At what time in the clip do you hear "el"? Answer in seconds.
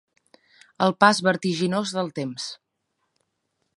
0.85-0.95